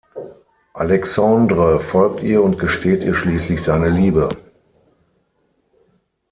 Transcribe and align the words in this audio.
Alexandre 0.73 1.79
folgt 1.79 2.23
ihr 2.23 2.41
und 2.41 2.57
gesteht 2.57 3.03
ihr 3.03 3.13
schließlich 3.13 3.61
seine 3.61 3.87
Liebe. 3.87 4.29